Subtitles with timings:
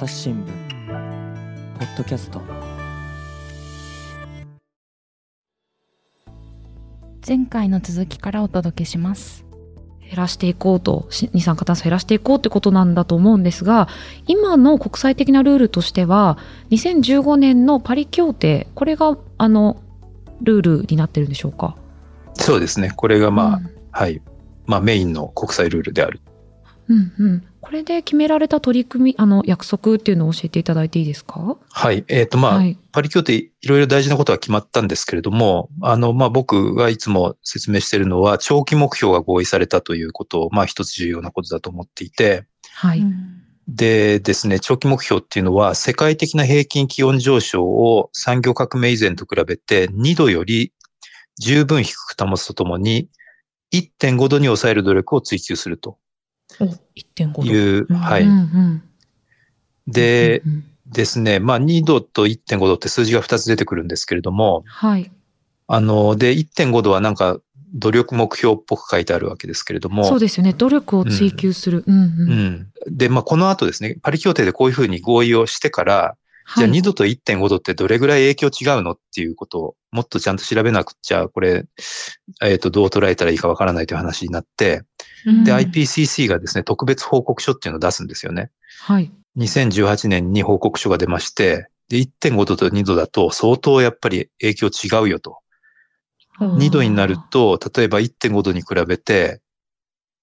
[0.00, 2.40] 朝日新聞ポッドキャスト。
[7.28, 9.44] 前回の続きからお届けします。
[10.00, 13.88] 減らしていこうと二酸化炭素減らしていこうってことなんだと思うんですが
[14.26, 16.38] 今の国際的なルールとしては
[16.70, 19.82] 2015年のパリ協定これがあの
[20.40, 21.76] ルールになってるんでしょうか？
[22.32, 22.90] そうですね。
[22.96, 24.22] これがまあ、うん、はい。
[24.64, 26.22] まあメインの国際ルールである。
[26.88, 27.44] うんうん。
[27.60, 31.58] これで決められた取り組み、あの、約束っていうのを教えていただいていいですか？
[31.70, 32.04] はい。
[32.08, 43.04] えっ、ー、と、まあ、はい、パリ協定いろいろ大事なことは決まったんですけれども、あの、まあ、僕がいつも説明しているのは、長期目標が合意されたということを、まあ、一つ重要なことだと思っていて、はい。
[43.68, 50.72] でですね、長期目標っていうのは、世界的な平均気温上昇を産業革命以前と比べて2度より
[51.38, 53.08] 十分低く保つとともに、
[53.72, 55.98] 1.5度に抑える努力を追求すると。
[56.66, 57.44] 1.5度。
[57.44, 58.26] いう、はい。
[59.86, 60.42] で、
[60.86, 65.10] ですね、まあ2度と1.5度って数字が2つ出てくるんですけれども、はい。
[65.66, 67.38] あの、で、1.5度はなんか
[67.74, 70.04] 努力目標っぽく書いてあるわけですけれども。
[70.04, 70.52] そうですよね。
[70.52, 71.84] 努力を追求する。
[71.86, 71.94] うん。
[71.94, 72.02] うん、
[72.88, 76.16] うん、で、まあこの後ですね、パリ協定でこういうふうに合意をしてから、
[76.56, 81.66] じゃあ2度と1.5度ってどれぐらい影響違うのっていうことをもっとちゃんと調べなくちゃ、これ、
[82.42, 84.84] えっ、ー、と、どう捉えたらいいかわからないという話になって、うん、
[85.44, 88.50] で、IPCC がですね、特別報告書っていうのを出すんですよね。
[88.82, 89.12] はい。
[89.36, 95.38] 2018年に報告書が出まして、で、1.5度と2度だと相当やっぱり影響違うよと。
[96.38, 99.40] 2度になると、例えば1.5度に比べて、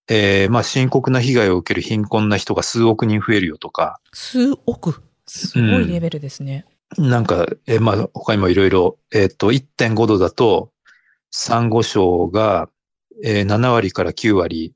[0.09, 3.99] えー、まあ深刻な被害を受ける貧困な人が数億人増えるよとか。
[4.13, 5.03] 数億？
[5.27, 6.65] すごいレベルですね。
[6.97, 10.71] うん、なんか、えー、まあ他にもいろいろ、えっ、ー、と、1.5度だと、
[11.29, 12.69] サンゴ礁が、
[13.23, 14.73] えー、7割から9割、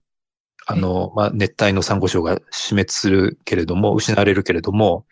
[0.66, 5.06] あの、まあ、熱帯のサンゴ礁が死滅するけれども、失われるけれども、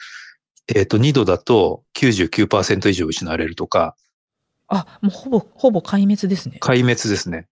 [0.68, 3.96] えっ、ー、と、2度だと99%以上失われるとか。
[4.68, 6.60] あ、もうほぼ、ほぼ壊滅ですね。
[6.62, 7.48] 壊滅ですね。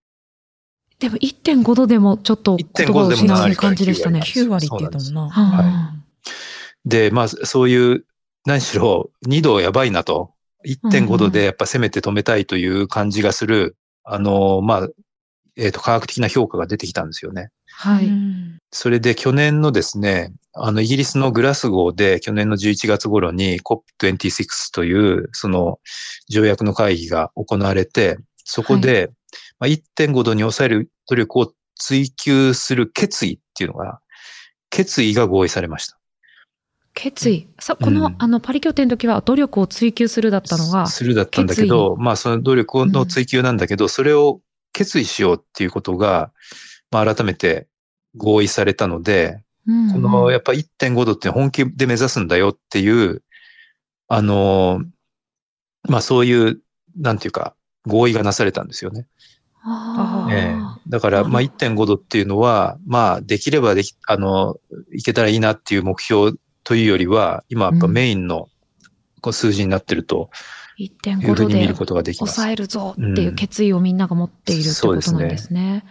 [1.00, 4.20] でも1.5度でもちょっと言葉を失う感じでしたね。
[4.20, 5.30] 9割って言ったもんな。
[5.30, 5.94] は
[6.86, 6.90] い。
[6.90, 8.06] で、まあ、そういう、
[8.46, 10.34] 何しろ2度やばいなと。
[10.66, 14.90] 1.5度でやっぱせめて止めたいという感じがする、あの、まあ、
[15.56, 17.50] えっ、ー、と、科学的な評価が出てきたんですよね。
[17.80, 18.10] はい。
[18.72, 25.80] それで去年のですね、あの、イギリスのグラスゴーで去年の11月頃に COP26 という、その
[26.28, 29.12] 条約の会議が行われて、そこで、
[29.60, 34.00] まあ、1.5度に抑える努力を追求する決意っていうのが、
[34.72, 36.00] 決意が合意されました。
[36.96, 37.48] 決意。
[37.60, 40.88] さ、この、うん、あの、パリ協定の時は努力を追求するだったのが。
[40.88, 44.42] するだったんだけど、まあ、その努力の追求なんだけど、うん、それを
[44.74, 46.32] 決意しようっていうことが、
[46.92, 47.68] まあ、改めて
[48.16, 53.24] 合意されたので、うんうん、この、やっぱ1.5度って本気で目指すんだよっていう、
[54.08, 54.82] あの、
[55.84, 56.62] まあ、そういう、
[56.98, 57.56] なんていうか、
[57.86, 59.08] 合意がなされたんですよね。
[60.32, 60.56] ええ、
[60.88, 64.58] だから、まあ、1.5度っていうのは、まあ、できればでき、あの、
[64.94, 68.50] いけたらいいなっていう目標というよりは、今やっぱメインの
[69.32, 70.30] 数字になってると、
[70.80, 71.36] 1.5
[71.86, 75.84] 度で抑えるぞっていう決意をみんなが持っているってことなんですね。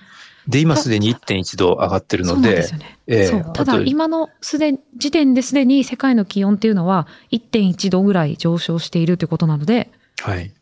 [0.48, 9.90] で、今すでに1.1度上がってるので、そうねえー、ただ今のすで、時点ですでに世界の気温っていうのは1.1度ぐらい上昇しているということなので、
[10.20, 10.52] はい。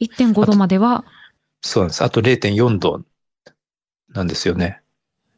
[0.00, 1.04] 1.5度までは、
[1.60, 2.04] そうなんです。
[2.04, 3.02] あと0.4度
[4.08, 4.80] なんですよね。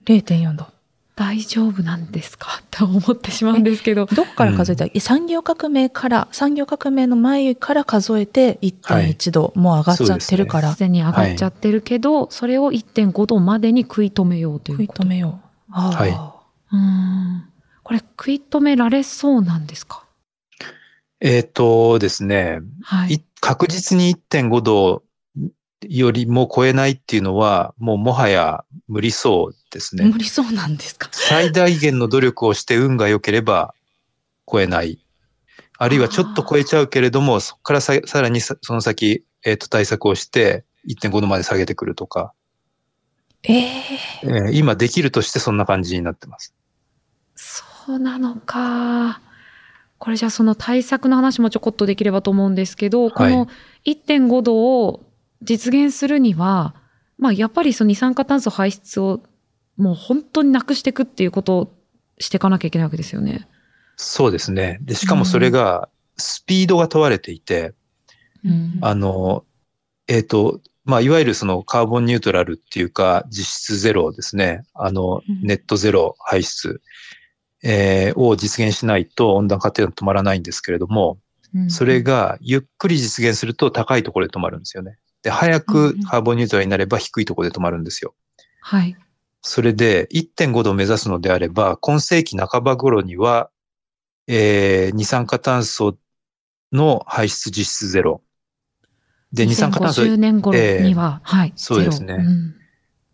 [0.07, 0.74] 0.4度。
[1.17, 2.61] 大丈夫なんですか？
[2.71, 4.07] と思ってしまうんですけど。
[4.07, 4.85] どっから数えた？
[4.85, 10.73] ら、うん、産業革命から、産業革命の前から数えて1.1度、はい、もう上がっちゃってるから。
[10.73, 15.73] すで、ね、に上がっちゃってるけど、はい、それを1.5度までに食い止めようという食い止めよう。
[15.73, 16.11] はい。
[16.75, 17.45] うん。
[17.85, 20.05] これ食い止められそうなんですか？
[21.21, 25.03] えっ、ー、とですね、はい、確実に1.5度
[25.89, 30.05] よりも超えないっていうのは、もうもはや無理そうですね。
[30.07, 31.09] 無理そうなんですか？
[31.13, 33.75] 最大限の努力をして運が良ければ
[34.51, 34.99] 超えない。
[35.77, 42.33] あるいはちょっと超えちゃうけれども、そこからささらにその先、えっ、ー、と、対策をして1.5度まで下げてくるとか。
[43.43, 43.61] えー、
[44.23, 46.55] えー、今できるとしてそんな感じになってます。
[47.35, 47.65] そ
[47.95, 49.21] うなのか。
[49.99, 53.49] これじゃあその対策の話もちょこっとできればと思うんですけど、この
[53.85, 55.05] 1.5度を
[55.43, 56.75] 実現するには、
[57.19, 59.23] まあ、やっぱりその二酸化炭素排出を
[59.77, 61.75] もう本当になくしていくっていうことを
[62.19, 63.49] していかなきゃいけないわけですよね。
[63.97, 64.79] そうですね。
[64.83, 67.75] で、しかもそれがスピードが問われていて、
[68.45, 69.45] うん、あの、
[70.09, 74.65] えっ、ー、と、まあ、いわゆるそのカーボンニュートラルっていうか、実質ゼロですね。
[74.75, 76.83] あの、ネットゼロ排出。
[77.67, 81.19] えー、を実現しないと温暖化っていうのは止まらないんですけれども、
[81.69, 84.99] それがゆっくり実現すると高いところで止まるんですよね。
[85.23, 88.15] で、早くカーボンニュートラルになれば低いところで止まるんですよ。
[88.61, 88.97] はい。
[89.47, 93.51] それで1.5度を目指すのであれば、今世紀半ば頃には、
[94.27, 95.99] えー、二酸化炭素
[96.73, 98.23] の排出実質ゼロ。
[99.35, 100.01] で、二酸化炭素。
[100.01, 101.53] 20年頃には、えー、はい。
[101.57, 102.15] そうですね。
[102.15, 102.55] うん、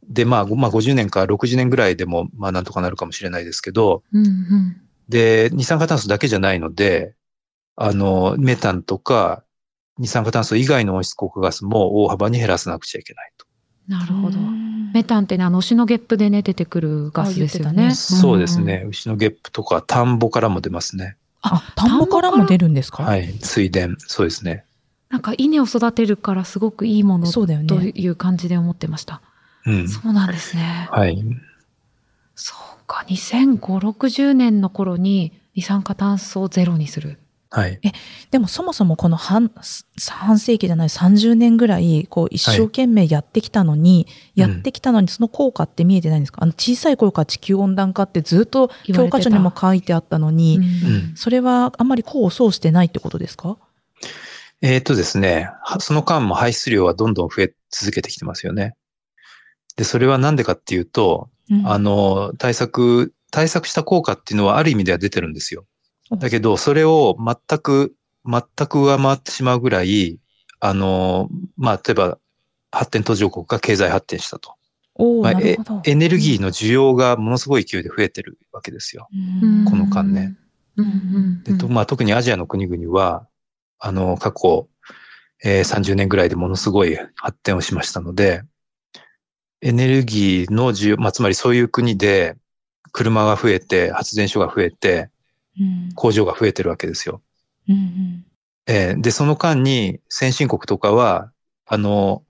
[0.09, 7.17] で、まあ、まあ、50年か60年ぐらいでも、まあ、なんとかなるかもしれないですけど、うんうん、で、二酸化炭素だけじゃないので、
[7.75, 9.43] あの、メタンとか、
[9.99, 13.50] 二酸化炭素以外の温室効果ガスも大幅に減らさなくちゃいけないと。
[13.89, 14.39] なるほど。
[14.93, 17.89] メタンってね、あの、牛のゲップでね、出てくるガスですよね。
[17.89, 18.85] ねそうですね。
[18.89, 21.17] 牛のゲップとか、田んぼからも出ますね。
[21.43, 23.05] あ、田んぼからも出るんですか？
[23.05, 23.33] はい。
[23.41, 23.89] 水田。
[23.99, 24.65] そうですね。
[25.09, 27.45] なんか稲を育てるからすごくいいものと
[27.83, 29.21] いう感じで思ってました。
[29.67, 29.89] うん。
[29.89, 30.89] そうなんですね。
[30.91, 31.23] はい。
[32.37, 33.05] そうか。
[33.09, 37.19] 2005、60年の頃に二酸化炭素をゼロにする。
[37.53, 37.81] はい。
[37.83, 37.91] え、
[38.31, 39.51] でもそもそもこの半、
[40.09, 53.59] 半世紀じゃない30年ぐらい、こう一生懸命やってきたのに、はい、やってきたのにその効果って見えてないんですか、うん、あの小さい頃から地球温暖化ってずっと教科書にも書いてあったのに、うん、それはあんまり功を奏してないってことですか？
[54.63, 55.49] えっ、とですね、
[55.79, 58.75] その間も排出量はどんどん増え続けてきてますよね。
[59.77, 65.65] で、それはなんでかっていうと、うん、あの、対策、対策した効果っていうのはある意味では出てるんですよ。
[66.19, 70.19] だけど、それを全く、全く上回ってしまうぐらい、
[70.61, 72.19] あの、まあ、例えば、
[72.73, 74.55] 発展途上国が経済発展したと。
[75.23, 75.33] まあ、
[75.85, 79.09] エネルギーの需要がものすごい勢いで増えてるわけですよ。
[79.69, 80.37] この間ね。
[81.45, 83.27] でまあ、特にアジアの国々は、
[83.79, 84.69] あの、過去、
[85.43, 88.43] えー、30年ぐらいでものすごい発展をしましたので、
[89.63, 92.37] エネルギーの需要、まあ、つまりそういう国で
[92.93, 95.10] 車が増えて、発電所が増えて、
[95.95, 97.23] 工場が増えてるわけですよ。
[97.69, 98.25] うんうん
[98.67, 101.33] えー、で、その間に先進国とかは、
[101.67, 102.23] あの、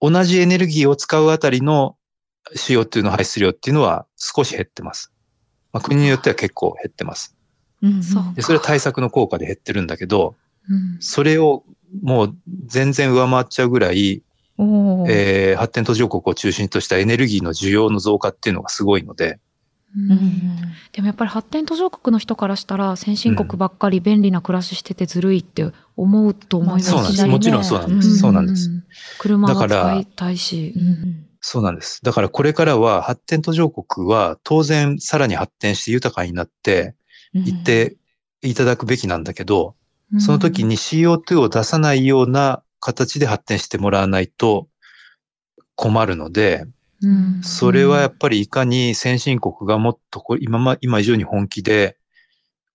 [0.00, 1.96] 同じエネルギーを使うあたりの
[2.54, 5.12] CO2 の排出量っていうのは少し減ってます。
[5.72, 7.36] まあ、国によっては結構減ってます。
[7.82, 8.00] うん、
[8.34, 10.36] でそれは対策の効果で減ってるんだけど、
[10.68, 11.64] うん、それを
[12.02, 12.36] もう
[12.66, 14.22] 全然上回っちゃうぐらい、
[15.08, 19.38] えー、発展途上国を中心としたエネルギーの需要の増加っていうのがすごいので、
[19.96, 20.18] うん、
[20.92, 27.26] でもやっぱり発展途上国の人からしたら先進国ばっかり便利な暮らししててずるいって思うと思いますし、ね、そうなんです。
[27.26, 28.18] もちろんそうなんです。
[28.18, 28.70] そうなんです。
[29.18, 30.74] 車は使いたいし。
[31.40, 32.00] そうなんです。
[32.04, 36.94] だからこれからは発展途上国は当然さらに発展して豊かになって
[37.34, 37.96] いって
[38.42, 39.74] いただくべきなんだけど、
[40.18, 44.68] その時に CO2 を出さないような形で発展してもらわないと
[45.74, 46.64] 困るので、
[47.42, 51.96] それはやっぱりいかに先進国がもっと今今以上に本気で、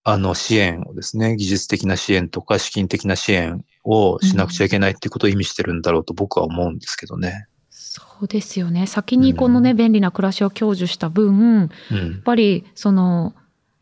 [0.07, 7.48] あの支援をですね、技術的な支援とか資金的な支援をしなくちゃいけないっていうことを意味してるんだろうと僕は思うんですけどね。
[7.72, 8.86] そうですよね。
[8.86, 13.33] 先にこのね、うん、便利な暮らしを享受した分、うん、やっぱりその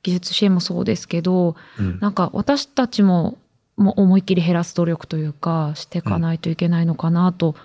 [0.01, 3.37] 技術支援もそうですけど、うん、なんか私たちも
[3.75, 7.55] もう思いっきり減らす努力というかしていかないといけないのかなと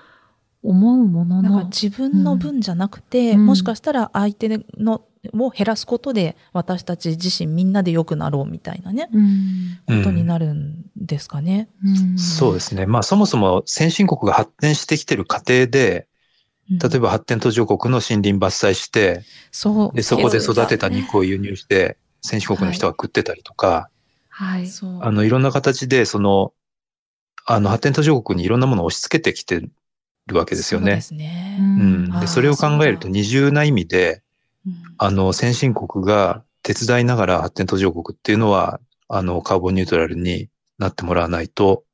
[0.63, 1.65] 思うものの。
[1.67, 5.03] 自分の分じゃなくて、うん、もしかしたら相手の
[5.35, 12.87] を減らすことで私たち自身みんなで良くなろうみたいなね、うん、ことになるんですかね、うん、そうですね。
[12.87, 16.09] まあそもそも先進国が発展してきてる過程で、
[16.71, 19.97] 例えば発展途上国の森林伐採して、そう。
[19.97, 23.89] でそこで育てた肉を輸入して、先進国の人が食ってたりとか、
[24.39, 24.69] はい。
[25.01, 26.53] あの、いろんな形で、その、
[27.45, 29.69] あの、発展途上国にいろんなものを押し付けてきて
[30.29, 31.01] るわけですよね。
[31.01, 31.57] そね。
[31.61, 32.21] うん。
[32.21, 34.23] で、それを考えると二重な意味で、
[34.99, 41.85] あの、先進国が手伝いながら発展途上国っていうのは、あの、カーボンニュートラルになってもらわないと、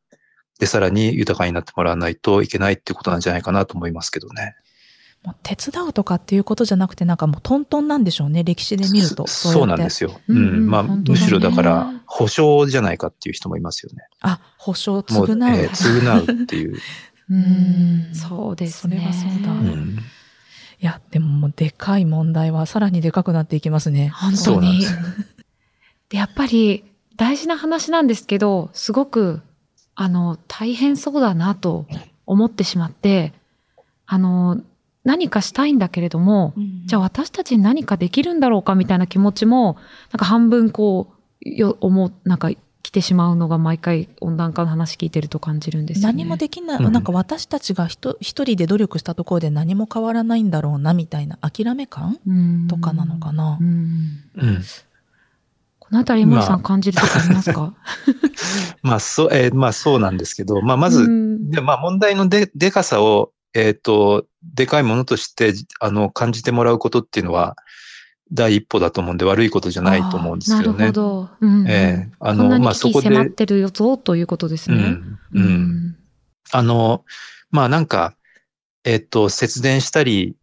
[0.58, 4.54] で、さらに豊かになってもらわないといけないっていうことなんじゃないかなと思いますけどね。
[5.24, 9.26] もう手伝うとかっていうことじゃなくて、なんかもうトントンなんでしょうね、歴史で見ると。
[9.26, 10.20] そうなんですよ。
[10.28, 14.02] うん、うん、まあ、ね、むしろだから、保証じゃないかっていう人もいますよね。
[14.20, 15.24] あ、保証償う。
[15.24, 16.76] うえー、償うっていう。
[17.30, 18.96] うん、そうですね。
[18.96, 19.52] それはそうだ。
[19.52, 19.98] うん
[20.80, 24.08] いや、でももうでかい問題はさらにでかくなっていきますね。
[24.08, 24.80] 本当に。
[26.10, 26.84] でやっぱり
[27.16, 29.40] 大事な話なんですけど、すごく、
[29.94, 31.86] あの、大変そうだなと
[32.26, 33.32] 思ってしまって、
[34.06, 34.60] あの、
[35.04, 39.76] 何かしたいんだけれども、うん、じゃあ私たちに何かできるんだろうかみたいな気持ちも、
[40.12, 41.14] なんか半分こ
[41.44, 42.58] う、よ、思う、なんか来
[42.94, 46.12] てしまうのが毎回温暖化の話聞いてると感じるんですよね。
[46.12, 52.18] 何もできない、うん、なんか私たちが一人で努力したところで何も変わらないんだろうなみたいな諦め感？
[52.68, 53.58] とかなのかな？
[53.60, 54.24] うん。
[54.36, 54.62] うん、
[55.94, 57.74] のあたり、森さん感じるとこありますか、
[58.82, 61.50] まあ、 そう、えーまあそうなんですけど、まあまず、うん。
[61.50, 67.56] でまあ問題ので、でかさを、えっ、と、でかいものとして、あの、感じてもらうことっていうのは、
[68.32, 70.86] 第一歩だと思うんで悪いことじゃないと思うんですなるけどね。
[70.86, 71.30] ほど。
[71.40, 74.76] うんうんええあのまあそこで迫ってるよぞということですね。
[74.76, 75.18] うん。
[75.34, 75.96] うん。
[76.50, 77.04] あの、
[77.50, 78.16] まあなんか、
[78.84, 80.36] えっ、と、節電したり、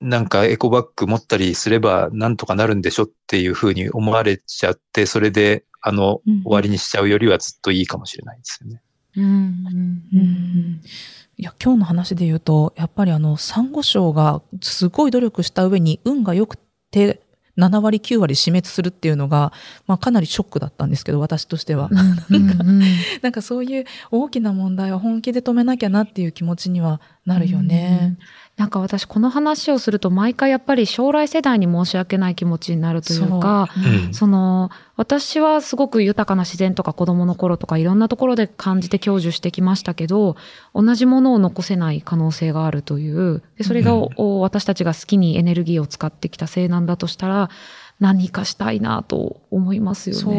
[0.00, 8.82] なんかエコバッグ持ったりすればなんとかなるんでしょっていうふうに思われちゃって、それで、あの、うん終わりにしちゃうよりはずっといいかもしれないですよね。
[9.16, 10.80] うんうんうん
[11.36, 16.58] いや今日の話で言うとやっぱりあのサンゴ礁がすごい努力した上に運が良く
[16.90, 17.20] て
[17.58, 19.52] 7割9割死滅するっていうのが、
[19.86, 22.82] まあ、かなりショックだったんですけど私としては、うんうんうん。
[23.22, 28.16] なんかそういう大きな問題は本気で止めなきゃなっていう気持ちにはなるよね。
[28.56, 34.08] なんか私この話をすると毎回やっぱり将来世代に申し訳ない気持ちになるというか、う。
[34.10, 34.14] ん。
[34.14, 40.36] その私はすごく豊かな自然とか子供の頃とかいろんなところで感じて享受してきましたけど
[40.74, 44.08] 同じものを残せない可能性があるというでそれが、うん。
[44.16, 47.50] お私たちが好きにエネルギーを使ってきたせいなんだとしたら
[47.98, 50.22] 何かしたいなと思いますよね。
[50.22, 50.34] そう。
[50.34, 50.36] う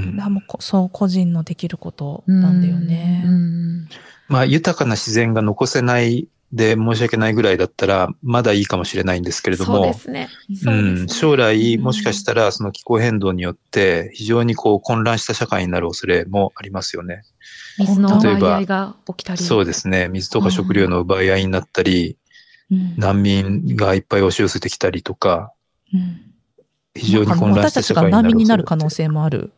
[0.00, 0.18] ん。
[0.60, 3.24] そう個人のできることなんだよね。
[3.26, 3.88] うん
[4.28, 10.28] まあ豊かな自然が残せないで申し訳ないぐらいだったら、まだいいかもしれないんですけれどそうでも、すね。
[10.48, 17.22] うんそうですねうん、将来もしかしたらその気候変動によって非常にこう混乱した社会になる恐れもありますよね。
[17.78, 19.42] 水の例えば奪い合いが起きたり。
[19.42, 20.08] そうですね。
[20.08, 22.16] 水とか食料の奪い合いになったり、
[22.70, 25.52] うん難民がいっぱい押し寄せてきたりとか、
[25.92, 26.22] うん
[26.94, 29.04] 非常に混乱私したたちが難社会になる民になる可能性。
[29.04, 29.52] 性もある。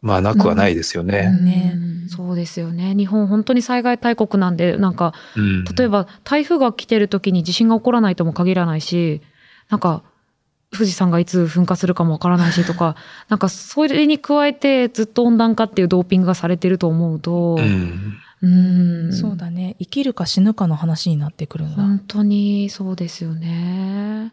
[0.00, 1.30] まあなくはないですよね。
[1.40, 2.94] ねうんそうですよね。
[2.94, 9.20] 日本本当に災害大国なんで、なんか、うん例えば台風が来てる時に地震が起こらないとも限らないし、
[9.68, 10.02] なんか、
[10.70, 12.96] 富士山がいつ噴火するかもわからないしとか、
[13.28, 18.46] なんかそれに加えてずっと温暖化っていうドーピングがされてると思うと、うんう
[19.08, 19.74] んそうだね。
[19.80, 21.82] 生きるか死ぬかの話になってくるんだ。
[21.82, 24.32] 本当にそうですよね。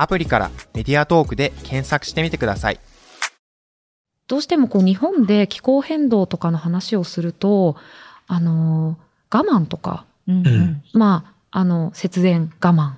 [0.00, 2.80] アプリからメディアトークで検索してみてください。
[4.28, 7.76] どうしてもこう日本で気候変動とかの話をすると、
[8.26, 8.96] あの、
[9.30, 10.82] 我慢とか、うんうん。
[10.94, 12.92] まあ、あの、節電我慢、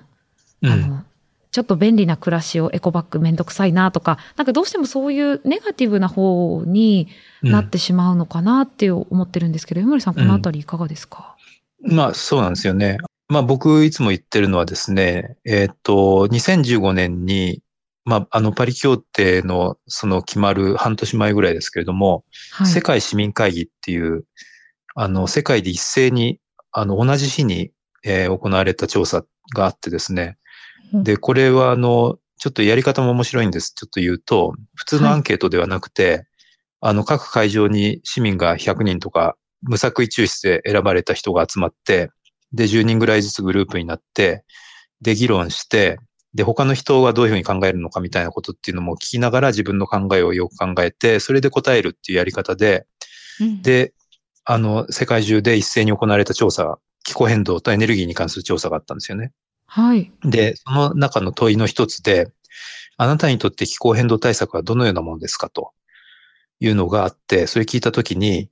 [0.61, 0.71] うん。
[0.71, 1.03] あの、
[1.51, 7.09] ちょっと便利な暮らしをエコバッグめんどくさいなとか、なんかどうしてもそういうネガティブな方に
[7.41, 11.35] なってしまうのかなって思ってるんですけど、江森さんこのあたりいかがですか、
[11.81, 12.97] まあそうなんですよね。
[13.27, 17.61] まあ僕いつも言ってるのはですね、えっ、と、2015年に、
[18.05, 22.67] まああのパリ協定のその決まる半年前ぐらいですけれども、はい。
[22.67, 24.25] 世界市民会議っていう、
[24.95, 26.39] あの世界で一斉に、
[26.71, 27.71] あの同じ日に、
[28.03, 29.23] えー行われた調査
[29.55, 30.37] があってですね。
[30.93, 33.73] うんで、これはあの、ちょっとやり方も面白いんです。
[33.73, 36.27] ちょっと言うと、普通のアンケートではなくて、
[36.81, 42.11] あの各会場に市民が100人とか無作為抽出で選ばれた人が集まって、
[42.53, 44.43] で、10人ぐらいずつグループになって、
[45.01, 45.99] で、議論して、
[46.33, 52.85] で、他の人はどういうふうに考えるのかみたいなことっていうのも聞きながら自分の考えをよく考えて、それで答えるっていうやり方で、
[53.39, 53.93] うんで、
[54.45, 59.31] あの、世界中で一斉に行われた調査、気候変動とエネルギーに関する調査があったんですよね。
[59.65, 60.11] はい。
[60.23, 62.31] で、その中の問いの一つで、
[62.97, 65.71] あなたにとって気候変動対策はどのようなものですかと
[66.59, 68.49] いうのがあって、それ聞いたときに、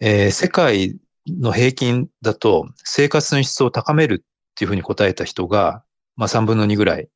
[0.00, 0.96] えー世界
[1.28, 5.84] の平均だと生活の質を高めるっていうふうに答えた人が、
[6.16, 7.08] まあ3分の2ぐらい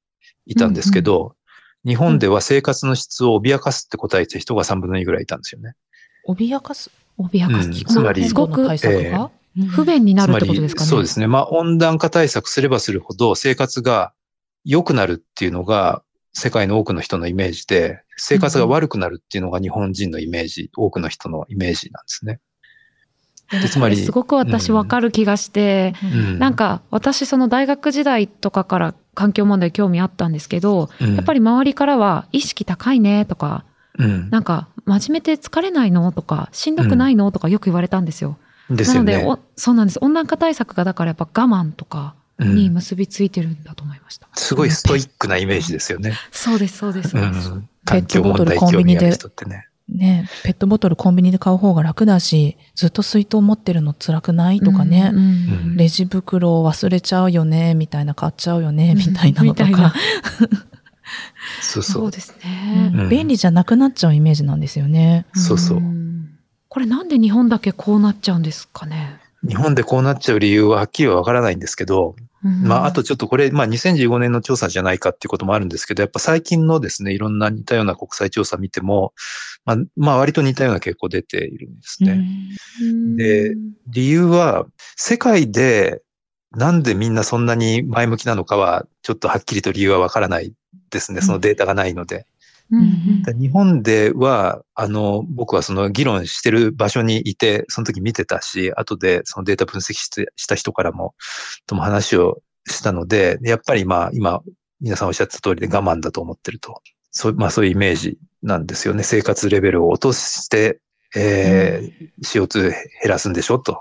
[0.46, 1.34] いたんですけど、
[1.84, 5.74] 日本では生活の質を脅かすって答えた人が3分の2ぐらいいたんですよね。
[6.26, 6.90] 脅かす？
[7.18, 7.68] 脅かす？
[7.68, 9.30] うんまあつまりすごく変動の対策が、
[9.70, 10.90] 不便になるってことですかね。
[10.90, 11.26] そうですね。
[11.26, 14.12] まあ温暖化対策すればするほど生活が
[14.64, 22.40] 良くなるっていうのが世界の多くの人のイメージで、生活が悪くなるっていうのが日本人のイメージ、多くの人のイメージなんですね。
[23.50, 33.64] で つまり、すごく私わかる気がして、うんなんか私その大学時代とかから環境問題興味あったんですけど、うんやっぱり周りからは意識高いねとか、
[33.98, 38.38] うんなんか真面目で疲れないのとか、しんどくないのとかよく言われたんですよ。
[38.70, 39.12] ですよね。
[39.18, 39.98] なので、そうなんです。
[40.00, 44.26] 温暖化対策がだからやっぱ我慢とかに結びついてるんだと思いました。
[44.26, 46.14] うん、すごいストイックなイメージですよね。
[46.30, 47.16] そうです、そうです。
[47.16, 49.66] うん、環境問題興味ある人ってね。
[49.88, 55.20] ね、ペットボトルコンビニで買う方が楽だし、ずっと水筒持ってるの辛くないとかね、うんう
[55.74, 59.94] ん、レジ袋を忘れちゃうよね、みたいな買っちゃうよね、みたいなのとか。
[61.62, 62.02] そうそう。
[62.02, 65.24] そうですね、うん、便利じゃなくなっちゃうイメージなんですよね。
[65.34, 65.82] そうそう。
[66.68, 69.20] これなんで日本だけこうなっちゃうんですかね？
[69.48, 79.12] 日本でこうなっちゃう理由ははっきりはわからないんですけど、うん、まあ、あとちょっとこれ、まあ、2015年の調査じゃないかっていうこともあるんですけど、やっぱ最近のですね、いろんな似たような国際調査見ても、
[79.64, 82.24] まあ、まあ、割と似たような傾向出ているんですね。
[82.82, 83.54] うん、で、
[83.88, 86.02] 理由は、世界で
[86.56, 90.54] なんでみんなそんなに前向きなのかは、ちょっとはっきりと理由はわからない
[90.90, 91.20] ですね。
[91.20, 92.26] そのデータがないので。
[92.70, 101.14] うんうん、日本では、あの、僕はその議論してる場所にいて、その時見てたし、後でそのデータ分析した人からも、
[101.66, 104.40] とも話をしたので、やっぱりまあ今、
[104.80, 106.82] 皆さんおっしゃった通りで我慢だと思ってると。
[107.10, 109.02] そう、まあそういうイメージなんですよね。
[109.02, 110.80] 生活レベルを落として、
[111.14, 112.74] えー、CO2 減
[113.06, 113.80] らすんでしょと。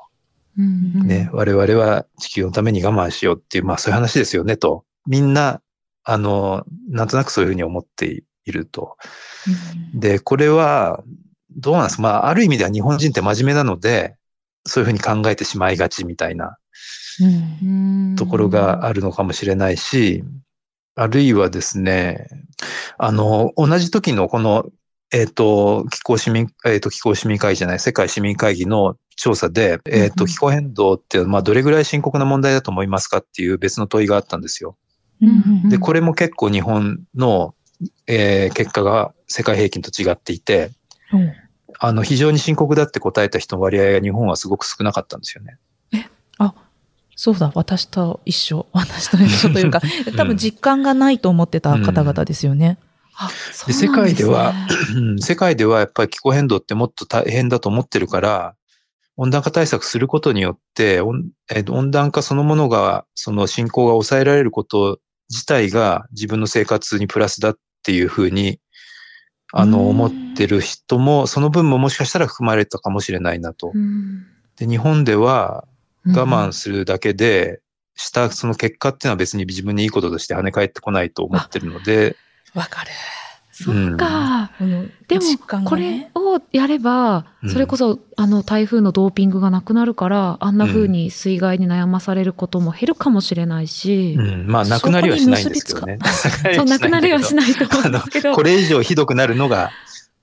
[0.57, 4.85] うんうん、ね、我々は地球のために我慢しようっていう、まあそういう話ですよねと。
[5.05, 5.61] みんな、
[6.03, 8.97] あの、なんとなくそういうふうに思っていると。
[9.93, 11.03] で、これは、
[11.57, 12.01] どうなんですか？
[12.01, 14.15] まあ、ある意味では日本人って真面目なので、
[14.65, 16.57] そういうふうに考えてしまいがちみたいな
[18.17, 20.23] ところがあるのかもしれないし、
[20.95, 22.27] あるいはですね、
[22.97, 24.65] あの、同じ時のこの、
[25.11, 34.77] えっ、ー、と、気候市民、えっ、ー、と、気候市民会議じゃない、世界市民会議の調査で、えっ、ー、と、気候変動って、まあ、どれぐらい深刻な問題だと思いますかっていう別の問いがあったんですよ。
[35.69, 37.55] で、これも結構日本の
[38.07, 40.71] えー、結果が世界平均と違っていて、
[41.11, 41.33] うん、
[41.79, 45.57] あの、非常に深刻だって答えた人の割合が日本はすごく少なかったんですよね。
[45.93, 46.53] え、あ、
[47.15, 48.67] そうだ、私と一緒。
[48.71, 49.81] 私と一緒というか、
[50.17, 52.77] 多分実感がないと思ってた方々ですよね。
[53.67, 54.53] で、世界では、
[55.19, 58.55] 世界ではやっぱり気候変動ってもっと大変だと思ってるから、
[59.17, 61.31] 温暖化対策することによって、温
[61.91, 68.59] 暖化そのものが、その進行が抑えられること自体が自分の生活にプラスだっていうふうに、
[69.53, 73.71] あの、思ってる人も、その分ももしかしたら含まれたかもしれないなと。
[74.57, 75.65] で、日本では
[76.05, 77.61] 我慢するだけで、
[77.95, 82.17] したその結果っていうのは別に自分にいいこととして跳ね返ってこないと思ってるので。
[82.53, 82.91] わかる。
[83.57, 85.23] そっか、うん、でも、
[85.63, 94.17] これをやれば、それこそ、あの、台風のドーピングがなくなるから、あんな風に水害に悩まされることも減るかもしれないし。
[94.19, 95.99] うん、まあ、なくなりはしないんですけどね。
[96.53, 98.33] そ う、なくなりはしないと思うんですけど。
[98.33, 99.71] これ以上ひどくなるのが、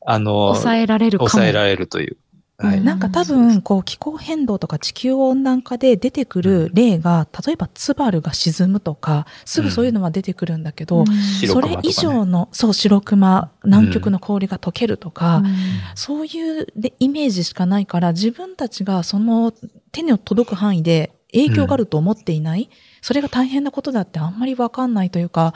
[0.05, 1.31] あの、抑えられるかも。
[1.31, 2.18] 抑えられるという。
[2.62, 11.07] はい、なんか多分、こう、気候変動とか地球温暖化で出てくる例が、例えばツバルが沈むとか、すぐそういうのは出てくるんだけど、うん、
[11.48, 15.55] それ以上の、そう、白熊、南極の氷が溶けるとか、うん、
[15.94, 16.66] そういう
[16.98, 19.53] イメージしかないから、自分たちがその
[19.90, 22.68] 手に届く範囲で影響があると思っていない、うん、
[23.01, 25.55] それが大変なことだってあんまりわかんないというか、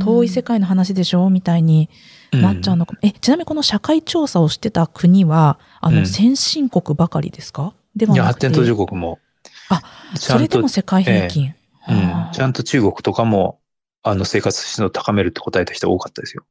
[0.00, 1.90] 遠い世界の話でしょみたいに
[2.32, 2.98] なっちゃうのかも。
[3.02, 7.74] え、ちなみにこの社会調査をしてた国は、あの、先進国ばかりですか？
[7.94, 8.16] ではなくて。
[8.16, 9.18] いや、発展途上国も。
[9.68, 9.82] あ、
[10.14, 11.54] それでも世界平均。
[11.88, 12.32] えー、うん。
[12.32, 13.60] ちゃんと中国とかも、
[14.02, 16.44] あの、生活質を高めるって答えた人多かったですよ。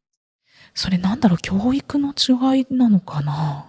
[0.73, 3.65] それなんだろう、教育の違いなのかな？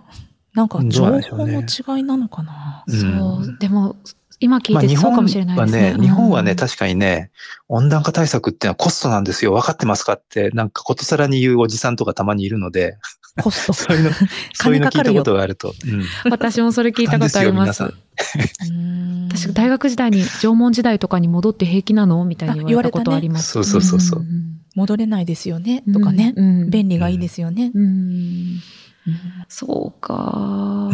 [0.54, 3.06] なんか情報の違いなのかな、ね、そ
[3.42, 3.94] う、でも、
[4.38, 5.90] 今聞いてそうかもしれないですね。
[5.92, 7.30] まあ、日本はね、確かにね、
[7.68, 9.52] 温暖化対策っていうのはコストなんですよ。
[9.52, 12.98] 分かってますかって、なんかことさらに言うおじさんとかたまにいるので。
[13.42, 14.10] コスト そういうの、
[14.54, 15.74] そういうの聞いたことがあると。
[16.24, 17.82] うん、私もそれ聞いたことあります。
[19.30, 23.58] 私、大学時代に縄文時代とかに戻って平気なのみたいに言われたことあります。
[23.58, 24.24] ね、そうそうそうそう。
[24.74, 25.82] 戻れないですよね。
[25.92, 26.34] とかね。
[26.68, 27.72] 便利がいいですよね。
[29.48, 30.90] そうか。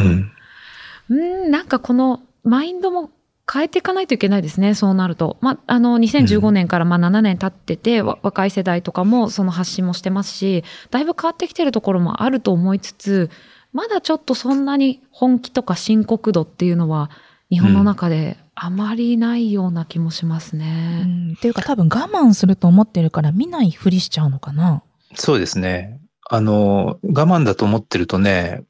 [1.09, 3.11] うん、なんかこのマインドも
[3.53, 5.37] 変えていかないといけないですね、そうなると。
[5.41, 13.31] まあ、あの、2015年からまあ7年経ってて、うん、若い世代とかもその発信もしてますし、だいぶ変わってきてるところもあると思いつつ、
[13.73, 17.11] まだちょっとそんなに本気とか深刻度っていうのは、
[17.51, 21.03] 日本の中であまりないような気もしますね。
[21.05, 24.83] うん、っていうか多分我慢すると思ってるから見ないふりしちゃうのかな。
[25.15, 26.01] そうですね。
[26.31, 28.65] あの、我慢だと思ってるとね、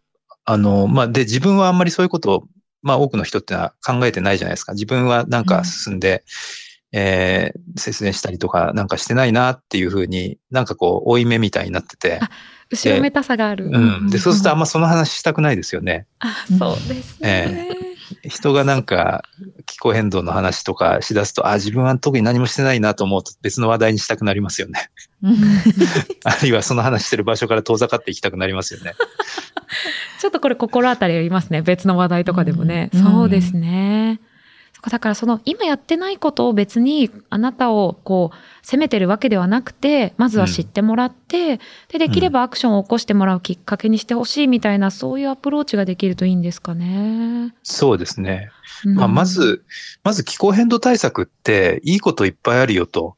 [0.44, 2.44] あの、まあ、で、自分はあんまりそういうことを
[2.82, 4.72] まあ多くの人ってのは考えてないじゃないですか。
[4.72, 6.24] 自分はなんか進んで、
[6.92, 12.20] うん、えー、節電したりとかなんかしてないなっていうふうに、なんかこう、追い目みたいになってて。
[12.70, 13.66] 後ろめたさがある。
[13.66, 14.08] うん。
[14.10, 16.06] で、そうするとあんまその話したくないですよね。
[16.20, 17.68] あ、そうですね。
[17.72, 17.91] えー
[18.22, 19.24] 人がなんか
[19.66, 24.90] 気候変動の話とかしだすと、あ、自分は特に何もしてないなと思うと別の話題にしたくなりますよね。
[26.24, 28.94] あるいはその話してる場所から遠ざかっていきたくなりますよね。
[30.20, 31.62] ちょっとこれ心当たりありますね。
[31.62, 32.90] 別の話題とかでもね。
[32.94, 34.20] うんそうですね。
[34.20, 34.31] そっ
[34.82, 47.54] かだからその今やってないことを別にあなたをこう責めてるわけではなくて、まずは知ってもらって、で、できればアクションを起こしてもらうきっかけにしてほしいみたいな、そういうアプローチができるといいんですかね。
[47.62, 48.50] そうですね。
[48.84, 49.64] うんまあ、ま、ず、
[50.02, 53.16] まず気候変動対策っていいこといっぱいあるよと。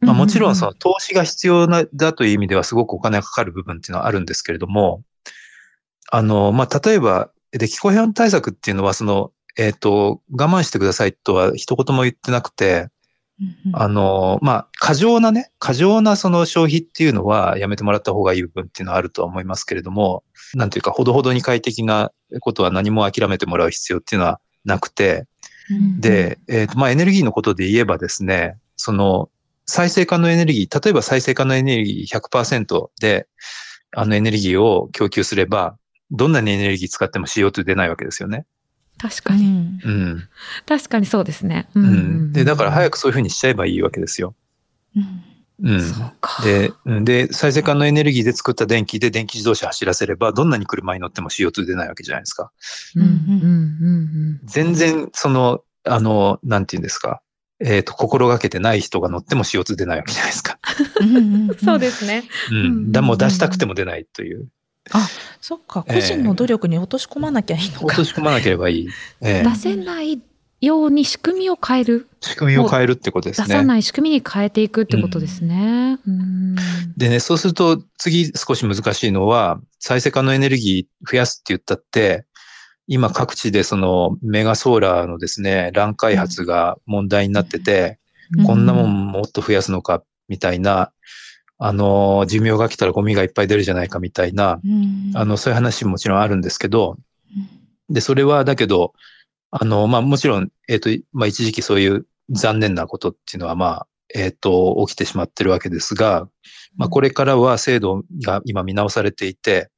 [0.00, 5.02] まあ、もちろんその投資が必要な、だという意味ではすごくお金がかかる部分っていうのはあるんですけれども、
[6.10, 12.88] あの、まあ、例えば、で、気候変動対策っていうのはその、えっ、と、我慢してくださいとは一言も言ってなくて、
[13.72, 20.22] あの、まあ、過剰なね、過剰なその消費っていうのはやめてもらった方がいい部分っていうのはあるとは思いますけれども、
[20.54, 25.26] なんていうか、ほどほどに快適なことは何も諦めてもらう必要っていうのはなくて、
[25.98, 29.30] で、えっ、と、まあ、エネルギーのことで言えばですね、その、
[29.66, 33.26] 再生可能エネルギー、例えば再生可能エネルギー100%で、
[33.94, 35.76] あのエネルギーを供給すれば、
[36.10, 38.44] どんなにエネルギー使っても CO2 出ないわけですよね。
[39.02, 40.28] 確かに、うん。
[40.64, 41.68] 確かにそうですね。
[41.74, 41.80] う。
[41.80, 42.92] うんで、だから早く。
[42.92, 44.36] くそういうふうにしちゃえばいいわけですよ。
[45.62, 45.80] うん。
[45.80, 46.42] そうか。
[46.44, 52.52] で、うんで、再生可能エネルギーで作った電気で電気自動車走らせれば、どんなに車に乗っても CO2 出ないわけじゃないですか。
[52.94, 53.14] うんうんう
[54.34, 57.22] ん全然、その、あの、なんて言うんですか。
[57.64, 60.58] えっ、と、心がけてない人が乗っても CO2 出ないわけじゃないですか。
[61.00, 61.54] うん。
[61.64, 62.24] そうですね。
[62.50, 62.92] ううんん。
[62.92, 64.48] だもう出したくても出ないという。
[65.40, 67.86] そっか、個人の努力に落とし込まなきゃいいのか。
[67.86, 68.88] 落とし込まなければいい。
[69.20, 70.20] ええ出せない
[70.60, 72.08] ように仕組みを変える。
[72.20, 73.46] 仕組みを変えるってことですね。
[73.48, 75.98] 出さない仕組みに変えていくってことですね。
[76.06, 76.54] うん
[76.96, 82.24] でね、そうすると次少し難しいのは、再生可能エネルギー増やすって言ったって、
[82.86, 87.98] 今各地でそのメガソーラーのですね、乱開発が問題になってて、
[88.36, 90.92] うんこんなもんもっと増やすのか、みたいな、
[91.64, 94.60] あの、寿命が来たらゴミがいっぱい出るじゃないかみたいな、
[95.14, 96.96] あの、そういう話ももちろんあるんですけど、
[97.88, 98.94] で、それはだけど、
[99.52, 106.28] あの、まあ、もちろん、えっ、と、まあ、一時期そういう残念なことっていうのは、まあ、えっ、と、起きてしまってるわけですが、
[106.74, 109.70] まあ、これからは制度が今見直されていて、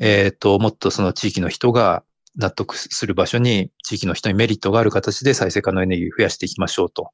[0.00, 2.04] えっ、と、もっとその地域の人が
[2.36, 7.10] 納得する場所に、地域の人にメリットがある形で再生可能エネルギーを増やしていきましょうと。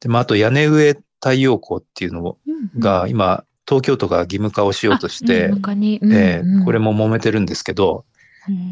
[0.00, 2.36] で、まあ、あと屋根上太陽光っていうの
[2.78, 8.04] が、今、東京都が義務化をしようとして、えーこれも、も揉めてるんですけど、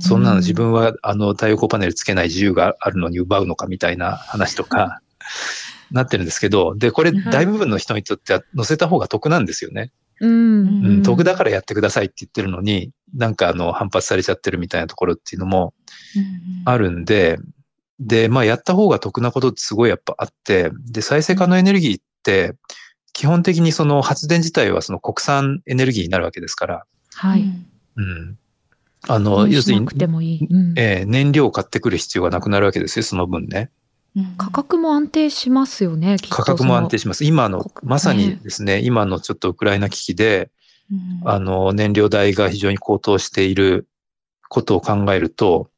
[0.01, 5.01] そんなの自分はあの太陽光パネルつけない自由があるのに奪うのかみたいな話とか、
[5.93, 7.23] なってるんですけど、で、これはい。
[7.31, 9.93] 大部分の人にとっては乗せた方が得なんですよね。
[10.21, 10.87] うん。
[10.87, 15.75] うん、得だからやってくださいって言ってるのに、なんかあの反発されちゃってるみたいなところっていうのも
[16.65, 17.39] あるんで、
[18.01, 22.05] で、まあやった方が得なことってすごいやっぱあって、で、再生可能エネルギーって、
[23.13, 26.85] 基本的にその発電自体はその国産エネルギーになるわけですから、
[27.15, 27.45] はい。
[27.97, 28.39] うん。
[29.09, 29.81] あの、要するに。
[29.81, 33.71] うんえー燃料を買ってくる必要がなくなるわけですよ、その分ね。
[34.39, 37.25] 価格も安定しますよね、きっと価格も安定しします。
[37.25, 40.51] 今の、国まさにねですね、今のちょっとウクライナ危機で、
[41.25, 43.89] あの、燃料代が非常に高騰している
[44.49, 45.71] ことを考えると、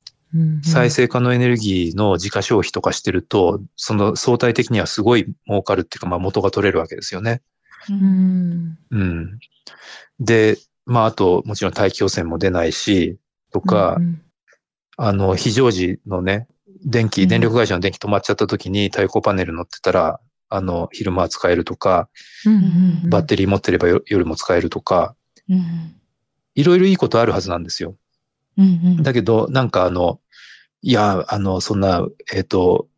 [0.63, 7.43] 再生可能エネルギーの自家消費とかしてると、その相対的にはすごい儲かるっていうか、まあ元が取れるわけですよね。
[7.89, 8.79] うん。
[8.91, 9.39] うん。
[10.21, 13.19] で、まああと、もちろん大気汚染も出ないし、
[13.53, 14.23] とか、うん
[15.01, 16.49] あの、非常時のね、
[16.85, 22.09] 電気、うん電力会社の電気止まっちゃった時に太陽光パネル乗ってたら、あの、昼間は使えるとか、
[22.45, 25.15] うんうんバッテリー持ってればよ夜も使えるとか、
[26.55, 27.95] いろいろいいことあるはずなんですよ。
[29.03, 30.21] だけど、なんかあの、
[30.83, 32.89] いや、あの、そんな、えっ、と、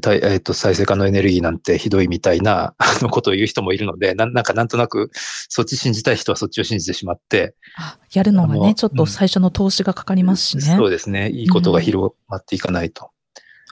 [0.00, 5.10] たえっ、と、再生可能エネルギーなんてひどいみたいな、あのことを言う人もいるので、なんなんかなんとなく、
[5.48, 10.62] そっち信じたい人はそっちを信じてしまって、あやるのがね、ちょっと最初の投資がかかりますしね。
[10.62, 13.10] そうですね、いいことが広まっていかないと。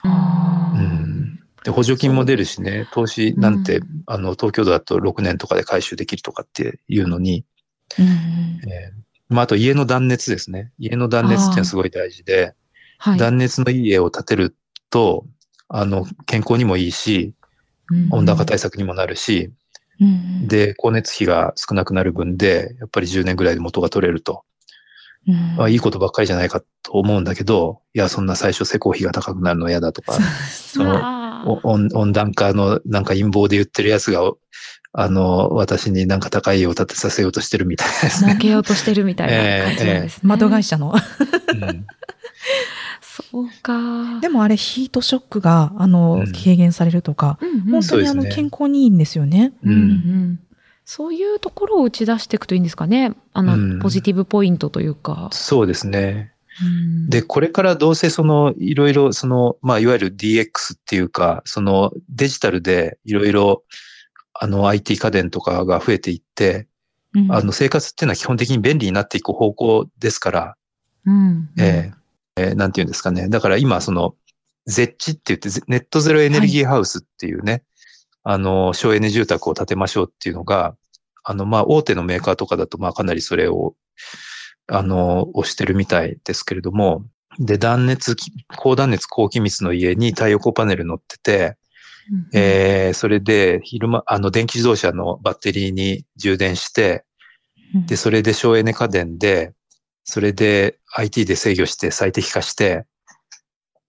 [0.03, 0.79] あー。
[0.79, 1.39] うん。
[1.63, 3.87] で、補助金も出るしね、投資なんて、うん。
[4.05, 7.45] あの、東京都だと6年とかで回収できるとかっていうのに、
[7.97, 8.05] うん。
[8.69, 10.71] えーまあ、あと家の断熱ですね。
[10.79, 12.53] 家の断熱っていうのはすごい大事で、
[12.97, 13.19] はい。
[13.19, 14.55] 断熱のいい家を建てる
[14.89, 15.25] と、
[15.67, 17.33] あの、健康にもいいし、
[18.11, 19.51] 温暖化対策にもなるし、
[19.99, 24.43] うんで、光熱費が少なくなる分で、やっぱり10年ぐらいで元が取れると。
[25.27, 30.13] うんあいいことばっかりじゃないかと思うんだけど、いや、そんな最初施工費が高くなるの嫌だとか、
[30.51, 34.19] その温暖化のなんか陰謀で言ってるやつが、
[34.93, 38.29] あの、私になんか高い家を建てさせようとしてるみたいですね。
[38.29, 40.21] 儲けようとしてるみたいな 感じなんですね。
[40.23, 40.93] 窓会社の。
[40.93, 41.85] うん
[43.31, 44.19] そうか。
[44.21, 49.53] でもあれヒートショックが、あの、うん軽減されるとか、うんうん本当にあの、健康にいいんですよね。
[49.63, 50.39] うんうんうん
[50.85, 53.13] そういうところを打ち出していくといいんですかね。
[53.31, 55.29] あの、うんポジティブポイントというか。
[55.31, 56.33] そうですね。
[56.61, 63.63] うんで、これからどうせその、いろいろその、まあ、いわゆる DX っていうか、そのデジタルでいろいろ、
[64.43, 66.67] あの IT 家電とかが増えていって、
[67.15, 67.31] うん。
[67.31, 70.55] あの生活っていうのは基本的に便利になっていく方向ですから、
[71.05, 71.49] うん。
[71.57, 71.93] え
[72.35, 73.29] ええーなんていうんですかね。
[73.29, 74.15] だから今その、
[74.65, 77.63] ゼッチって言って、ゼネットゼロエネルギーハウスっていうね、
[78.23, 80.75] あの、省エネ住宅を建てましょうっていうのが、
[81.23, 83.75] あの、まあ、大手のメーカーとかだと、まあ、かなりそれを、
[84.67, 87.05] あの、押してるみたいですけれども、
[87.39, 88.17] で、断熱、
[88.57, 91.55] 高断熱高気密の家に太陽光パネル乗ってて、
[92.11, 92.29] うん。
[92.33, 97.05] えーそれで、昼間、あの、電気自動車のバッテリーに充電して、
[97.75, 97.85] うん。
[97.85, 99.53] で、それで省エネ家電で、
[100.03, 102.85] それで IT で制御して最適化して、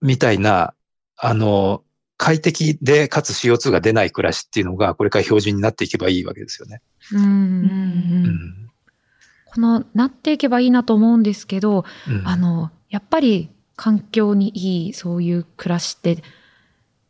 [0.01, 0.73] みたいな、
[1.17, 1.83] あの、
[2.17, 6.81] 快適でかつ CO2 が出ない暮らしっていうのがこれから標準になっていけばいいわけですよね。
[7.11, 8.25] うんうんううん。
[8.25, 8.71] うん。
[9.45, 12.27] このなっていけばいいなと思うんですけど、うん。
[12.27, 16.23] あの、やっぱり環境にいいそういう暮らしって、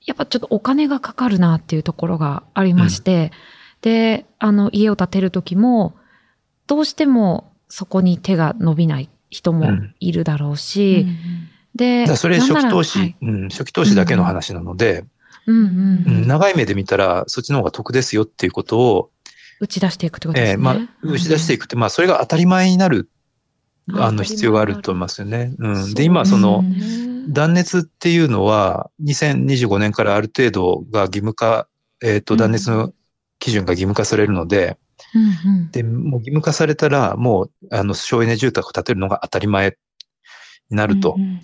[0.05, 3.31] やっぱちょっとお金がかかるなっていうところがありまして、
[3.81, 5.95] で、あの、家を建てる時も、
[6.67, 9.67] どうしてもそこに手が伸びない人も
[9.99, 11.05] いるだろうし、
[11.75, 15.05] で、だからそれ初期投資、はいうん、初期投資だけの話なので、
[15.47, 15.69] うんうんう
[16.07, 19.11] うんん長い目で見たらそっちの方が得ですよっていうことを、
[19.59, 20.51] 打ち出していくってことですね。
[20.53, 21.61] えーまあ、打ち出していく。
[21.61, 23.09] くって、まあ、それが当たり前になる、
[23.93, 25.53] あの、必要があると思いますよね。
[25.57, 25.93] うん。
[25.93, 26.63] で、今、その、
[27.27, 31.67] 断熱っていうのは、2025年からある程度が義務化、
[32.03, 32.93] えっ、と、うん断熱の
[33.39, 34.77] 基準が義務化されるので、
[35.13, 39.77] うんうんで、もう義務化されたら、もう、あの、省エネ住宅を建てるのが当たり前
[40.69, 41.15] になると。
[41.17, 41.41] うん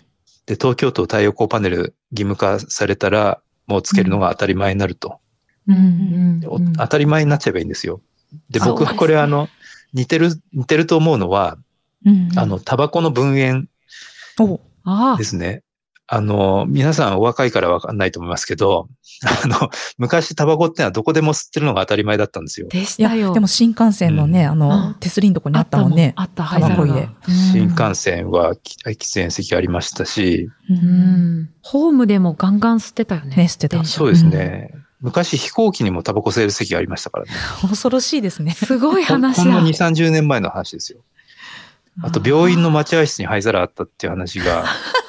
[0.48, 5.20] で、東京都太陽光パネル義務化されたら、もうつけるのが当たり前になると。
[5.67, 8.02] うんうんおうん当たり前になっちゃえばいいんですよ。
[8.50, 9.48] で、僕はこれ、ねあの、
[9.94, 11.58] 似てる、似てると思うのは、
[12.06, 13.70] うんあの、タバコの分煙
[14.39, 15.63] おああですね。
[16.13, 18.89] あの、皆さんお若いからわかんないと思いますけど、
[19.43, 22.67] あの、昔タバコってのはどこでも吸ってるのが当たり前だったんですよ。
[22.67, 23.34] でしたよ。
[23.34, 26.12] でも新幹線のね、あうのん手すりのとこにあったもんね。
[26.17, 27.08] あった、タバコ入れ
[27.54, 33.34] 新幹線はき喫煙席ありましたし、ううんんホームでもガンガン吸ってたよね。
[33.38, 34.71] ね捨てたそうですね。
[35.00, 37.32] 昔飛行機にもタバコ吸える席ありましたからね。
[37.62, 38.52] 恐ろしいですね。
[38.52, 39.69] すごい話だほんの2、。
[39.69, 41.00] 30年前の話ですよ。
[42.02, 44.65] あと病院の待合室に灰皿あったっていう話が、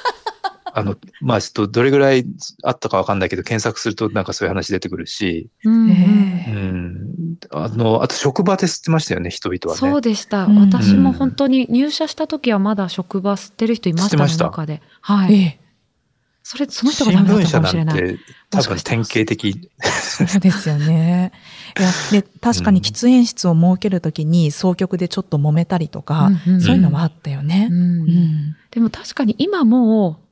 [0.75, 2.25] あの、まあちょっとどれぐらい
[2.63, 7.37] あったかわかんないけど、検索するとなんかそういう話出てくるし、うんうんええうん。
[7.51, 9.79] あの、あと職場で吸ってましたよね、人々はね。
[9.79, 10.45] そうでした。
[10.45, 14.81] うん私も本当に入社した時はまだ職場吸ってる人いましたね、吸ってました中で。
[15.01, 15.35] はい。
[15.35, 15.63] ええ
[16.45, 17.97] それ、その人がダメだったかもしれない。
[17.97, 19.69] 新聞社なんて多分典型的。
[19.81, 21.31] そうですよね。
[21.79, 27.73] いや、で、確かに喫煙室を設けるときに、総局でちょっと揉めたりとか、うんうんそういうのはあったよねう。
[27.73, 30.22] んうんでも確かに今もう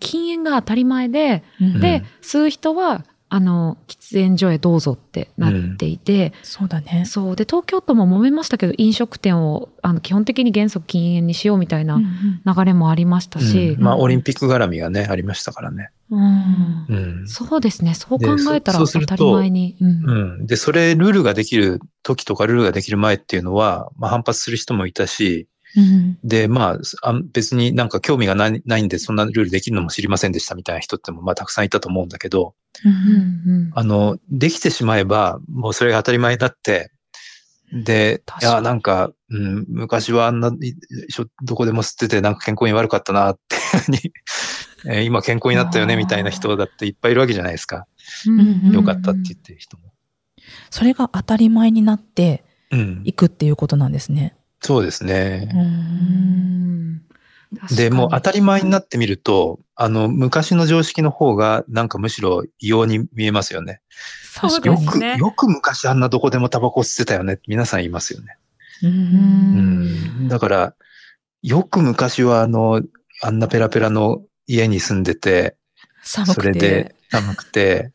[0.00, 7.04] 禁煙が当たり前で、うんで、うん吸う人は、あの、喫煙所へどうぞってなっていて、そうだね。
[7.04, 7.36] そう。
[7.36, 15.90] で、東京都も揉めましたけど、飲食店を、あの、基本的に原則禁煙にしようみたいなうんうん流れもありましたしうん、まあ、オリンピック絡みがね、ありましたからね。
[16.10, 17.28] うんうん。
[17.28, 17.94] そうですね。
[17.94, 19.76] そう考えたら当たり前に。
[19.80, 20.46] うんうん。
[20.46, 36.92] で、それ、ルールができる時とかルールができる前っていうのは、まあ、反発する人もいたし、うんで、まあ、あ別になんか興味がないないんで、そんなルールできるのも知りませんでしたみたいな人っても、まあ、たくさんいたと思うんだけど、ううんんあの、できてしまえば、もうそれが当たり前になって、
[37.72, 40.74] で、いや、なんか、うん、昔はあんな、い
[41.10, 43.98] しょどこでも吸ってて、なんか健康に悪かったなっていうふうに、
[44.86, 47.86] えー今健康になったよね、みたいな人だっていっぱいいるわけじゃないですか。
[48.26, 49.92] うんうんよかったって言ってる人も。
[50.70, 53.12] それが当たり前になってうんい。
[53.12, 54.36] くっていうことなんですね。
[54.64, 55.48] そうですね。
[55.54, 57.02] うん
[57.76, 63.80] で、もう当たり前になってみると、あの、昔の常識の方が、なんかむしろ異様に見えますよね。
[64.22, 68.36] そうよく、ですねよく昔あんなどこでもタバコ吸ってたよねって皆さん言いますよね。
[68.82, 70.28] うん。
[70.28, 70.74] だから、
[71.42, 72.82] よく昔はあの、
[73.22, 75.56] あんなペラペラの家に住んでて、
[76.02, 76.34] 寒くて。
[76.34, 77.92] それで寒くて、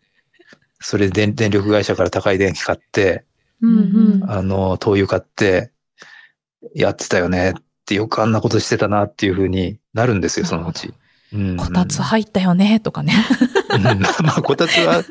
[0.80, 3.26] それで電力会社から高い電気買って、
[3.62, 5.72] うんうんあの、灯油買って、
[6.74, 7.54] やってたよねっ
[7.86, 10.94] てよくあんなことしてたなっていうふうになるんですよ、そのうち。
[11.58, 13.14] こたつ入ったよね、とかね。
[14.24, 15.04] まあ、こたつは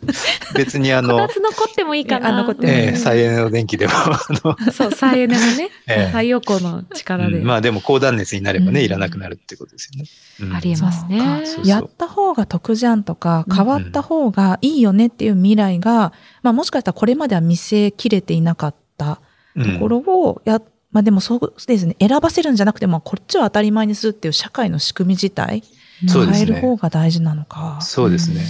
[0.56, 2.32] 別にあの、 こたつ残ってもいいかな。
[2.42, 2.78] 残ってもいい。
[2.78, 7.38] ええ再エネの電気でも、あの、そう、再エネのね、 ええ太陽光の力で。
[7.38, 10.08] うんまあでも高断熱になればね、うんいらなくなるってことですよね。
[10.40, 11.18] うんありえますね。
[11.18, 19.20] そうかそうやった方が得じゃんとか、変わった方がいいよねっていう未来が、まあもしかしたらこれまでは見せきれていなかった
[19.54, 25.62] うんところをや、まあでもそうですね、選ばせるんじゃなくても、こっちを当たり前にするっていう社会の仕組み自体、
[26.00, 27.78] 変える方が大事なのか。
[27.80, 28.42] そうですね。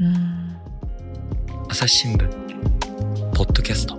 [0.00, 0.68] うん。
[1.70, 2.26] 朝日新聞
[3.34, 3.94] ポッドキャスト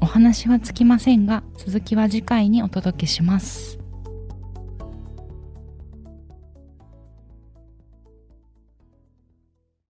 [0.00, 3.67] お話はつきませんが続きは次回にお届けします